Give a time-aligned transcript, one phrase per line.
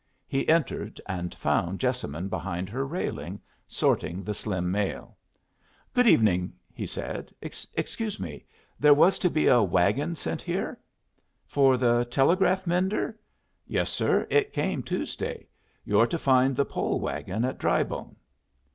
[0.27, 5.15] He entered, and found Jessamine behind her railing, sorting the slim mail.
[5.93, 7.31] "Good evening," he said.
[7.39, 8.43] "Excuse me.
[8.79, 10.79] There was to be a wagon sent here."
[11.45, 13.19] "For the telegraph mender?
[13.67, 14.25] Yes, sir.
[14.31, 15.47] It came Tuesday.
[15.85, 18.15] You're to find the pole wagon at Drybone."